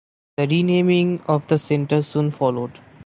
[0.37, 2.79] The renaming of the centre soon followed.